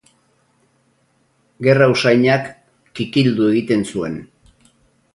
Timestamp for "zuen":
3.95-4.21